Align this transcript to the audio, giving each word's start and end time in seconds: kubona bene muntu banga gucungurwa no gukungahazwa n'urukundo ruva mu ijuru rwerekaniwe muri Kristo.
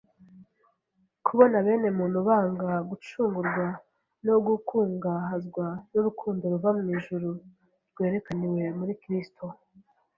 kubona 1.25 1.57
bene 1.65 1.89
muntu 1.99 2.17
banga 2.27 2.69
gucungurwa 2.89 3.65
no 4.25 4.35
gukungahazwa 4.47 5.65
n'urukundo 5.91 6.43
ruva 6.53 6.69
mu 6.77 6.85
ijuru 6.95 7.29
rwerekaniwe 7.91 8.63
muri 8.79 8.93
Kristo. 9.01 9.45